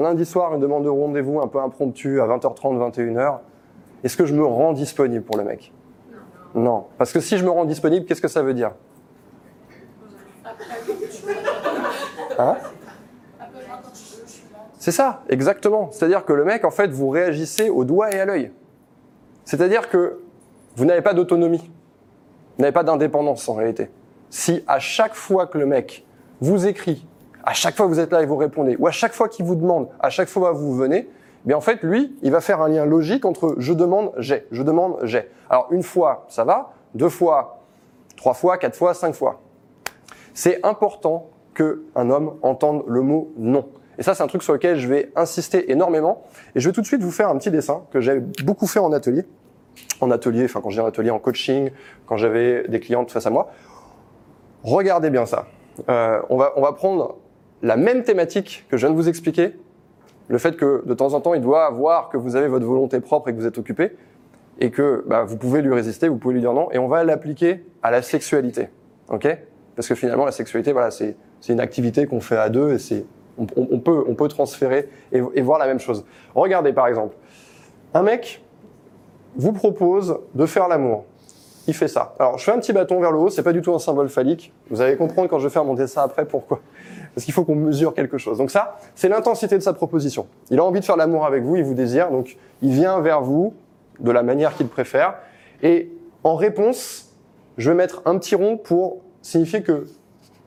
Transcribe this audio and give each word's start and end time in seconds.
un 0.00 0.02
lundi 0.02 0.24
soir, 0.24 0.54
une 0.54 0.60
demande 0.60 0.84
de 0.84 0.88
rendez-vous 0.88 1.40
un 1.40 1.46
peu 1.46 1.60
impromptue 1.60 2.20
à 2.20 2.26
20h30, 2.26 2.90
21h, 2.92 3.38
est-ce 4.02 4.16
que 4.16 4.24
je 4.24 4.34
me 4.34 4.44
rends 4.44 4.72
disponible 4.72 5.24
pour 5.24 5.36
le 5.36 5.44
mec? 5.44 5.72
Non. 6.54 6.86
Parce 6.96 7.12
que 7.12 7.20
si 7.20 7.36
je 7.36 7.44
me 7.44 7.50
rends 7.50 7.66
disponible, 7.66 8.06
qu'est-ce 8.06 8.22
que 8.22 8.28
ça 8.28 8.42
veut 8.42 8.54
dire? 8.54 8.72
Hein? 12.38 12.56
C'est 14.78 14.92
ça, 14.92 15.22
exactement. 15.28 15.90
C'est-à-dire 15.92 16.24
que 16.24 16.32
le 16.32 16.44
mec, 16.44 16.64
en 16.64 16.70
fait, 16.70 16.90
vous 16.90 17.10
réagissez 17.10 17.68
au 17.68 17.84
doigt 17.84 18.10
et 18.10 18.18
à 18.18 18.24
l'œil. 18.24 18.50
C'est-à-dire 19.44 19.90
que 19.90 20.20
vous 20.76 20.86
n'avez 20.86 21.02
pas 21.02 21.12
d'autonomie. 21.12 21.70
Vous 22.56 22.62
n'avez 22.62 22.72
pas 22.72 22.84
d'indépendance 22.84 23.46
en 23.48 23.54
réalité. 23.54 23.90
Si 24.30 24.64
à 24.66 24.78
chaque 24.78 25.14
fois 25.14 25.46
que 25.46 25.58
le 25.58 25.66
mec 25.66 26.06
vous 26.40 26.66
écrit, 26.66 27.06
à 27.44 27.52
chaque 27.52 27.76
fois 27.76 27.86
que 27.86 27.90
vous 27.90 28.00
êtes 28.00 28.12
là 28.12 28.22
et 28.22 28.26
vous 28.26 28.36
répondez, 28.36 28.76
ou 28.78 28.86
à 28.86 28.90
chaque 28.90 29.12
fois 29.12 29.28
qu'il 29.28 29.44
vous 29.44 29.54
demande, 29.54 29.88
à 30.00 30.10
chaque 30.10 30.28
fois 30.28 30.52
que 30.52 30.58
vous 30.58 30.74
venez, 30.74 31.08
mais 31.44 31.54
en 31.54 31.60
fait, 31.60 31.82
lui, 31.82 32.16
il 32.22 32.30
va 32.30 32.40
faire 32.40 32.60
un 32.60 32.68
lien 32.68 32.84
logique 32.84 33.24
entre 33.24 33.54
je 33.58 33.72
demande, 33.72 34.12
j'ai, 34.18 34.46
je 34.50 34.62
demande, 34.62 34.98
j'ai. 35.02 35.30
Alors 35.48 35.68
une 35.70 35.82
fois, 35.82 36.26
ça 36.28 36.44
va, 36.44 36.72
deux 36.94 37.08
fois, 37.08 37.60
trois 38.16 38.34
fois, 38.34 38.58
quatre 38.58 38.76
fois, 38.76 38.92
cinq 38.92 39.14
fois. 39.14 39.40
C'est 40.34 40.64
important 40.64 41.30
qu'un 41.54 42.10
homme 42.10 42.36
entende 42.42 42.84
le 42.86 43.00
mot 43.00 43.32
non. 43.36 43.66
Et 43.98 44.02
ça, 44.02 44.14
c'est 44.14 44.22
un 44.22 44.26
truc 44.26 44.42
sur 44.42 44.52
lequel 44.52 44.76
je 44.78 44.88
vais 44.88 45.10
insister 45.16 45.70
énormément. 45.70 46.24
Et 46.54 46.60
je 46.60 46.68
vais 46.68 46.72
tout 46.72 46.80
de 46.80 46.86
suite 46.86 47.02
vous 47.02 47.10
faire 47.10 47.28
un 47.28 47.36
petit 47.36 47.50
dessin 47.50 47.82
que 47.90 48.00
j'ai 48.00 48.20
beaucoup 48.44 48.66
fait 48.66 48.78
en 48.78 48.92
atelier. 48.92 49.24
En 50.00 50.10
atelier, 50.10 50.44
enfin 50.44 50.60
quand 50.62 50.70
j'ai 50.70 50.80
un 50.80 50.86
atelier 50.86 51.10
en 51.10 51.18
coaching, 51.18 51.70
quand 52.06 52.16
j'avais 52.16 52.66
des 52.68 52.80
clientes 52.80 53.10
face 53.10 53.26
à 53.26 53.30
moi. 53.30 53.50
Regardez 54.62 55.10
bien 55.10 55.26
ça. 55.26 55.46
Euh, 55.88 56.20
on, 56.28 56.36
va, 56.36 56.52
on 56.56 56.62
va 56.62 56.72
prendre 56.72 57.16
la 57.62 57.76
même 57.76 58.02
thématique 58.02 58.66
que 58.68 58.76
je 58.76 58.86
viens 58.86 58.94
de 58.94 59.00
vous 59.00 59.08
expliquer, 59.08 59.52
le 60.28 60.38
fait 60.38 60.56
que 60.56 60.82
de 60.86 60.94
temps 60.94 61.14
en 61.14 61.20
temps, 61.20 61.34
il 61.34 61.40
doit 61.40 61.70
voir 61.70 62.08
que 62.08 62.16
vous 62.16 62.36
avez 62.36 62.48
votre 62.48 62.64
volonté 62.66 63.00
propre 63.00 63.28
et 63.28 63.32
que 63.32 63.38
vous 63.38 63.46
êtes 63.46 63.58
occupé, 63.58 63.96
et 64.60 64.70
que 64.70 65.04
bah, 65.06 65.24
vous 65.24 65.36
pouvez 65.36 65.62
lui 65.62 65.72
résister, 65.72 66.08
vous 66.08 66.16
pouvez 66.18 66.34
lui 66.34 66.40
dire 66.40 66.52
non, 66.52 66.70
et 66.70 66.78
on 66.78 66.88
va 66.88 67.02
l'appliquer 67.04 67.64
à 67.82 67.90
la 67.90 68.02
sexualité, 68.02 68.68
ok? 69.08 69.38
Parce 69.74 69.88
que 69.88 69.94
finalement, 69.94 70.24
la 70.24 70.32
sexualité, 70.32 70.72
voilà, 70.72 70.90
c'est 70.90 71.16
une 71.48 71.60
activité 71.60 72.06
qu'on 72.06 72.20
fait 72.20 72.36
à 72.36 72.48
deux, 72.48 72.74
et 72.74 72.78
c'est 72.78 73.04
on, 73.38 73.46
peut 73.46 74.04
on 74.06 74.14
peut 74.14 74.28
transférer 74.28 74.90
et 75.12 75.40
voir 75.40 75.58
la 75.58 75.66
même 75.66 75.78
chose. 75.78 76.04
Regardez 76.34 76.74
par 76.74 76.88
exemple, 76.88 77.16
un 77.94 78.02
mec 78.02 78.42
vous 79.34 79.52
propose 79.52 80.18
de 80.34 80.46
faire 80.46 80.68
l'amour. 80.68 81.04
Il 81.70 81.74
fait 81.74 81.86
ça. 81.86 82.16
Alors, 82.18 82.36
je 82.36 82.42
fais 82.42 82.50
un 82.50 82.58
petit 82.58 82.72
bâton 82.72 82.98
vers 82.98 83.12
le 83.12 83.18
haut, 83.18 83.30
c'est 83.30 83.44
pas 83.44 83.52
du 83.52 83.62
tout 83.62 83.72
un 83.72 83.78
symbole 83.78 84.08
phallique. 84.08 84.52
Vous 84.70 84.80
allez 84.80 84.96
comprendre 84.96 85.28
quand 85.28 85.38
je 85.38 85.46
vais 85.46 85.52
faire 85.52 85.64
mon 85.64 85.74
dessin 85.74 86.02
après 86.02 86.24
pourquoi 86.24 86.58
parce 87.14 87.24
qu'il 87.24 87.32
faut 87.32 87.44
qu'on 87.44 87.54
mesure 87.54 87.94
quelque 87.94 88.18
chose. 88.18 88.38
Donc 88.38 88.50
ça, 88.50 88.78
c'est 88.96 89.08
l'intensité 89.08 89.56
de 89.56 89.62
sa 89.62 89.72
proposition. 89.72 90.26
Il 90.50 90.58
a 90.58 90.64
envie 90.64 90.80
de 90.80 90.84
faire 90.84 90.96
l'amour 90.96 91.24
avec 91.24 91.44
vous, 91.44 91.54
il 91.54 91.62
vous 91.62 91.74
désire, 91.74 92.10
donc 92.10 92.36
il 92.60 92.72
vient 92.72 92.98
vers 92.98 93.22
vous 93.22 93.54
de 94.00 94.10
la 94.10 94.24
manière 94.24 94.56
qu'il 94.56 94.66
préfère. 94.66 95.14
Et 95.62 95.92
en 96.24 96.34
réponse, 96.34 97.14
je 97.56 97.70
vais 97.70 97.76
mettre 97.76 98.02
un 98.04 98.18
petit 98.18 98.34
rond 98.34 98.56
pour 98.56 98.98
signifier 99.22 99.62
que 99.62 99.86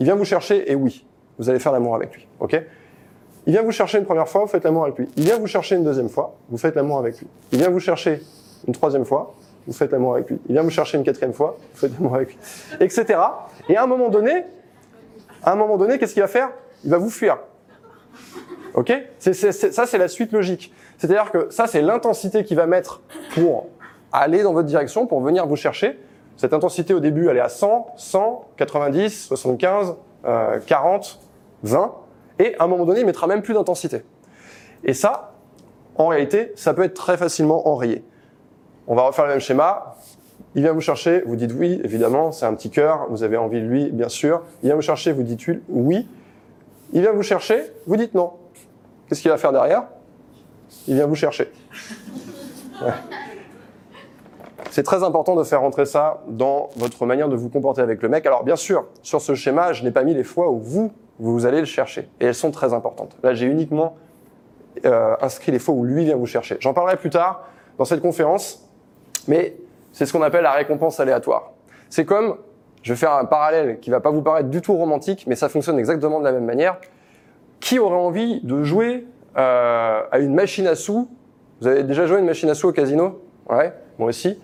il 0.00 0.06
vient 0.06 0.16
vous 0.16 0.24
chercher 0.24 0.68
et 0.68 0.74
oui, 0.74 1.06
vous 1.38 1.48
allez 1.48 1.60
faire 1.60 1.72
l'amour 1.72 1.94
avec 1.94 2.12
lui. 2.14 2.26
Ok? 2.40 2.60
Il 3.46 3.52
vient 3.52 3.62
vous 3.62 3.72
chercher 3.72 3.98
une 3.98 4.04
première 4.04 4.28
fois, 4.28 4.40
vous 4.40 4.48
faites 4.48 4.64
l'amour 4.64 4.84
avec 4.84 4.98
lui. 4.98 5.08
Il 5.16 5.24
vient 5.24 5.38
vous 5.38 5.46
chercher 5.46 5.76
une 5.76 5.84
deuxième 5.84 6.08
fois, 6.08 6.34
vous 6.48 6.58
faites 6.58 6.74
l'amour 6.74 6.98
avec 6.98 7.20
lui. 7.20 7.28
Il 7.52 7.58
vient 7.58 7.70
vous 7.70 7.80
chercher 7.80 8.20
une 8.66 8.72
troisième 8.72 9.04
fois, 9.04 9.34
vous 9.66 9.72
faites 9.72 9.92
l'amour 9.92 10.14
avec 10.14 10.30
lui. 10.30 10.38
Il 10.48 10.52
vient 10.52 10.62
vous 10.62 10.70
chercher 10.70 10.98
une 10.98 11.04
quatrième 11.04 11.32
fois, 11.32 11.56
vous 11.72 11.80
faites 11.80 11.92
l'amour 11.92 12.14
avec 12.16 12.30
lui, 12.30 12.38
etc. 12.80 13.18
Et 13.68 13.76
à 13.76 13.84
un 13.84 13.86
moment 13.86 14.08
donné, 14.08 14.44
à 15.42 15.52
un 15.52 15.56
moment 15.56 15.76
donné, 15.76 15.98
qu'est-ce 15.98 16.14
qu'il 16.14 16.22
va 16.22 16.28
faire? 16.28 16.50
Il 16.84 16.90
va 16.90 16.98
vous 16.98 17.10
fuir. 17.10 17.38
Ok? 18.74 18.92
Ça, 19.18 19.86
c'est 19.86 19.98
la 19.98 20.08
suite 20.08 20.32
logique. 20.32 20.72
C'est-à-dire 20.98 21.30
que 21.30 21.48
ça, 21.50 21.66
c'est 21.66 21.82
l'intensité 21.82 22.44
qu'il 22.44 22.56
va 22.56 22.66
mettre 22.66 23.02
pour 23.34 23.68
aller 24.12 24.42
dans 24.42 24.52
votre 24.52 24.66
direction, 24.66 25.06
pour 25.06 25.20
venir 25.20 25.46
vous 25.46 25.56
chercher. 25.56 25.98
Cette 26.36 26.52
intensité, 26.52 26.94
au 26.94 27.00
début, 27.00 27.28
elle 27.28 27.36
est 27.36 27.40
à 27.40 27.48
100, 27.48 27.94
100, 27.96 28.48
90, 28.56 29.26
75, 29.26 29.96
euh, 30.24 30.58
40, 30.66 31.20
20. 31.62 31.94
Et 32.38 32.56
à 32.58 32.64
un 32.64 32.66
moment 32.66 32.84
donné, 32.84 33.00
il 33.00 33.06
mettra 33.06 33.26
même 33.26 33.42
plus 33.42 33.54
d'intensité. 33.54 34.02
Et 34.82 34.94
ça, 34.94 35.34
en 35.96 36.08
réalité, 36.08 36.52
ça 36.56 36.74
peut 36.74 36.82
être 36.82 36.94
très 36.94 37.16
facilement 37.16 37.68
enrayé. 37.68 38.04
On 38.86 38.94
va 38.94 39.02
refaire 39.02 39.24
le 39.24 39.32
même 39.32 39.40
schéma. 39.40 39.96
Il 40.54 40.62
vient 40.62 40.72
vous 40.72 40.80
chercher, 40.80 41.22
vous 41.26 41.36
dites 41.36 41.52
oui, 41.52 41.80
évidemment, 41.82 42.30
c'est 42.30 42.46
un 42.46 42.54
petit 42.54 42.70
cœur, 42.70 43.06
vous 43.10 43.22
avez 43.22 43.36
envie 43.36 43.60
de 43.60 43.66
lui, 43.66 43.90
bien 43.90 44.08
sûr. 44.08 44.42
Il 44.62 44.66
vient 44.66 44.76
vous 44.76 44.82
chercher, 44.82 45.12
vous 45.12 45.22
dites 45.22 45.40
oui. 45.68 46.06
Il 46.92 47.00
vient 47.00 47.12
vous 47.12 47.22
chercher, 47.22 47.62
vous 47.86 47.96
dites 47.96 48.14
non. 48.14 48.32
Qu'est-ce 49.08 49.20
qu'il 49.20 49.30
va 49.30 49.36
faire 49.36 49.52
derrière? 49.52 49.84
Il 50.86 50.94
vient 50.94 51.06
vous 51.06 51.14
chercher. 51.14 51.50
C'est 54.70 54.82
très 54.82 55.02
important 55.02 55.36
de 55.36 55.44
faire 55.44 55.60
rentrer 55.60 55.86
ça 55.86 56.22
dans 56.28 56.70
votre 56.76 57.06
manière 57.06 57.28
de 57.28 57.36
vous 57.36 57.48
comporter 57.48 57.80
avec 57.80 58.02
le 58.02 58.08
mec. 58.08 58.26
Alors 58.26 58.44
bien 58.44 58.56
sûr, 58.56 58.86
sur 59.02 59.20
ce 59.20 59.34
schéma, 59.34 59.72
je 59.72 59.84
n'ai 59.84 59.90
pas 59.90 60.02
mis 60.02 60.14
les 60.14 60.24
fois 60.24 60.50
où 60.50 60.58
vous, 60.58 60.92
vous 61.18 61.46
allez 61.46 61.60
le 61.60 61.66
chercher. 61.66 62.08
Et 62.20 62.26
elles 62.26 62.34
sont 62.34 62.50
très 62.50 62.72
importantes. 62.72 63.16
Là, 63.22 63.34
j'ai 63.34 63.46
uniquement 63.46 63.96
euh, 64.84 65.14
inscrit 65.20 65.52
les 65.52 65.58
fois 65.58 65.74
où 65.74 65.84
lui 65.84 66.04
vient 66.04 66.16
vous 66.16 66.26
chercher. 66.26 66.56
J'en 66.60 66.74
parlerai 66.74 66.96
plus 66.96 67.10
tard 67.10 67.48
dans 67.78 67.84
cette 67.84 68.00
conférence. 68.00 68.63
Mais 69.28 69.56
c'est 69.92 70.06
ce 70.06 70.12
qu'on 70.12 70.22
appelle 70.22 70.42
la 70.42 70.52
récompense 70.52 71.00
aléatoire. 71.00 71.52
C'est 71.88 72.04
comme, 72.04 72.36
je 72.82 72.92
vais 72.92 72.98
faire 72.98 73.12
un 73.12 73.24
parallèle 73.24 73.78
qui 73.80 73.90
va 73.90 74.00
pas 74.00 74.10
vous 74.10 74.22
paraître 74.22 74.48
du 74.48 74.60
tout 74.60 74.74
romantique, 74.74 75.24
mais 75.26 75.36
ça 75.36 75.48
fonctionne 75.48 75.78
exactement 75.78 76.18
de 76.18 76.24
la 76.24 76.32
même 76.32 76.44
manière. 76.44 76.78
Qui 77.60 77.78
aurait 77.78 77.96
envie 77.96 78.40
de 78.42 78.62
jouer 78.62 79.06
euh, 79.36 80.02
à 80.10 80.18
une 80.18 80.34
machine 80.34 80.66
à 80.66 80.74
sous? 80.74 81.08
Vous 81.60 81.66
avez 81.66 81.84
déjà 81.84 82.06
joué 82.06 82.16
à 82.16 82.20
une 82.20 82.26
machine 82.26 82.50
à 82.50 82.54
sous 82.54 82.68
au 82.68 82.72
casino? 82.72 83.22
Ouais, 83.48 83.72
moi 83.98 84.08
aussi. 84.08 84.38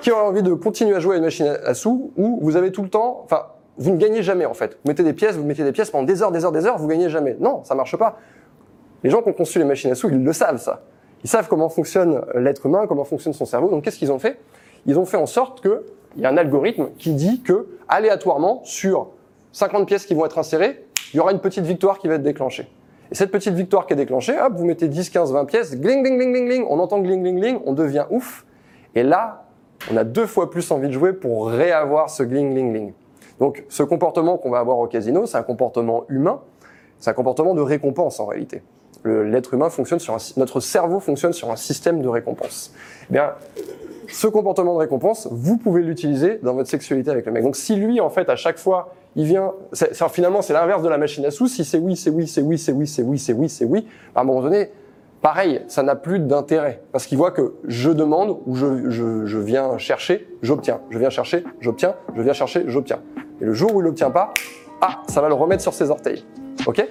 Qui 0.00 0.10
aurait 0.10 0.22
envie 0.22 0.42
de 0.42 0.54
continuer 0.54 0.96
à 0.96 1.00
jouer 1.00 1.16
à 1.16 1.18
une 1.18 1.24
machine 1.24 1.58
à 1.64 1.74
sous 1.74 2.12
où 2.16 2.38
vous 2.40 2.56
avez 2.56 2.72
tout 2.72 2.82
le 2.82 2.88
temps, 2.88 3.20
enfin, 3.24 3.46
vous 3.78 3.90
ne 3.90 3.96
gagnez 3.96 4.22
jamais 4.22 4.46
en 4.46 4.54
fait. 4.54 4.78
Vous 4.84 4.88
mettez 4.88 5.02
des 5.02 5.12
pièces, 5.12 5.36
vous 5.36 5.44
mettez 5.44 5.64
des 5.64 5.72
pièces 5.72 5.90
pendant 5.90 6.04
des 6.04 6.22
heures, 6.22 6.32
des 6.32 6.44
heures, 6.44 6.52
des 6.52 6.66
heures, 6.66 6.78
vous 6.78 6.88
gagnez 6.88 7.08
jamais. 7.08 7.36
Non, 7.40 7.62
ça 7.64 7.74
marche 7.74 7.96
pas. 7.96 8.18
Les 9.02 9.10
gens 9.10 9.22
qui 9.22 9.28
ont 9.28 9.32
conçu 9.32 9.58
les 9.58 9.64
machines 9.64 9.90
à 9.90 9.94
sous, 9.94 10.08
ils 10.08 10.22
le 10.22 10.32
savent 10.32 10.58
ça. 10.58 10.82
Ils 11.24 11.30
savent 11.30 11.48
comment 11.48 11.68
fonctionne 11.68 12.22
l'être 12.34 12.66
humain, 12.66 12.86
comment 12.86 13.04
fonctionne 13.04 13.32
son 13.32 13.44
cerveau. 13.44 13.68
Donc 13.68 13.84
qu'est-ce 13.84 13.98
qu'ils 13.98 14.12
ont 14.12 14.18
fait? 14.18 14.38
Ils 14.86 14.98
ont 14.98 15.04
fait 15.04 15.16
en 15.16 15.26
sorte 15.26 15.60
qu'il 15.60 16.22
y 16.22 16.26
a 16.26 16.28
un 16.28 16.36
algorithme 16.36 16.88
qui 16.98 17.12
dit 17.12 17.42
que, 17.42 17.68
aléatoirement, 17.88 18.60
sur 18.64 19.08
50 19.52 19.86
pièces 19.86 20.06
qui 20.06 20.14
vont 20.14 20.26
être 20.26 20.38
insérées, 20.38 20.84
il 21.12 21.18
y 21.18 21.20
aura 21.20 21.32
une 21.32 21.40
petite 21.40 21.64
victoire 21.64 21.98
qui 21.98 22.08
va 22.08 22.14
être 22.14 22.22
déclenchée. 22.22 22.68
Et 23.10 23.14
cette 23.14 23.30
petite 23.30 23.54
victoire 23.54 23.86
qui 23.86 23.92
est 23.92 23.96
déclenchée, 23.96 24.40
hop, 24.40 24.54
vous 24.56 24.64
mettez 24.64 24.88
10, 24.88 25.10
15, 25.10 25.32
20 25.32 25.44
pièces, 25.44 25.78
gling, 25.78 26.02
gling, 26.02 26.16
gling, 26.16 26.32
gling, 26.32 26.46
gling, 26.46 26.66
on 26.68 26.78
entend 26.78 26.98
gling, 27.00 27.22
gling, 27.22 27.38
gling, 27.38 27.60
on 27.66 27.74
devient 27.74 28.06
ouf. 28.10 28.46
Et 28.94 29.02
là, 29.02 29.44
on 29.92 29.96
a 29.96 30.04
deux 30.04 30.26
fois 30.26 30.50
plus 30.50 30.70
envie 30.70 30.88
de 30.88 30.92
jouer 30.92 31.12
pour 31.12 31.48
réavoir 31.48 32.08
ce 32.10 32.22
gling, 32.22 32.52
gling, 32.52 32.72
gling. 32.72 32.92
Donc, 33.38 33.64
ce 33.68 33.82
comportement 33.82 34.38
qu'on 34.38 34.50
va 34.50 34.60
avoir 34.60 34.78
au 34.78 34.86
casino, 34.86 35.26
c'est 35.26 35.36
un 35.36 35.42
comportement 35.42 36.04
humain, 36.08 36.40
c'est 36.98 37.10
un 37.10 37.14
comportement 37.14 37.54
de 37.54 37.60
récompense 37.60 38.18
en 38.18 38.26
réalité. 38.26 38.62
L'être 39.04 39.54
humain 39.54 39.68
fonctionne 39.68 39.98
sur 39.98 40.14
un, 40.14 40.18
notre 40.36 40.60
cerveau 40.60 41.00
fonctionne 41.00 41.32
sur 41.32 41.50
un 41.50 41.56
système 41.56 42.02
de 42.02 42.08
récompense. 42.08 42.72
Eh 43.10 43.12
bien, 43.12 43.32
ce 44.08 44.26
comportement 44.26 44.74
de 44.74 44.78
récompense, 44.78 45.28
vous 45.30 45.56
pouvez 45.56 45.82
l'utiliser 45.82 46.38
dans 46.42 46.54
votre 46.54 46.68
sexualité 46.68 47.10
avec 47.10 47.26
le 47.26 47.32
mec. 47.32 47.42
Donc 47.42 47.56
si 47.56 47.76
lui, 47.76 48.00
en 48.00 48.10
fait, 48.10 48.28
à 48.28 48.36
chaque 48.36 48.58
fois, 48.58 48.94
il 49.16 49.24
vient, 49.24 49.52
finalement, 50.10 50.42
c'est 50.42 50.52
l'inverse 50.52 50.82
de 50.82 50.88
la 50.88 50.98
machine 50.98 51.24
à 51.24 51.30
sous. 51.30 51.48
Si 51.48 51.64
c'est 51.64 51.78
oui, 51.78 51.96
c'est 51.96 52.10
oui, 52.10 52.26
c'est 52.26 52.42
oui, 52.42 52.58
c'est 52.58 52.72
oui, 52.72 52.86
c'est 52.86 53.02
oui, 53.02 53.18
c'est 53.18 53.32
oui, 53.32 53.48
c'est 53.48 53.64
oui, 53.64 53.86
à 54.14 54.20
un 54.20 54.24
moment 54.24 54.42
donné, 54.42 54.70
pareil, 55.20 55.62
ça 55.68 55.82
n'a 55.82 55.96
plus 55.96 56.18
d'intérêt 56.18 56.82
parce 56.92 57.06
qu'il 57.06 57.18
voit 57.18 57.30
que 57.30 57.54
je 57.66 57.90
demande 57.90 58.38
ou 58.46 58.54
je, 58.54 58.90
je, 58.90 59.26
je 59.26 59.38
viens 59.38 59.78
chercher, 59.78 60.28
j'obtiens. 60.42 60.80
Je 60.90 60.98
viens 60.98 61.10
chercher, 61.10 61.44
j'obtiens. 61.60 61.94
Je 62.14 62.22
viens 62.22 62.32
chercher, 62.32 62.64
j'obtiens. 62.66 63.00
Et 63.40 63.44
le 63.44 63.52
jour 63.52 63.74
où 63.74 63.80
il 63.80 63.84
n'obtient 63.84 64.10
pas, 64.10 64.32
ah, 64.80 65.02
ça 65.08 65.20
va 65.20 65.28
le 65.28 65.34
remettre 65.34 65.62
sur 65.62 65.74
ses 65.74 65.90
orteils. 65.90 66.24
Ok? 66.66 66.86